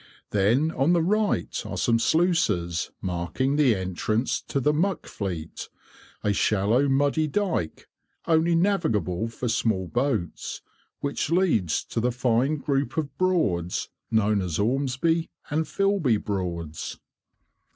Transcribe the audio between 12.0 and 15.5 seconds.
fine group of Broads known as Ormesby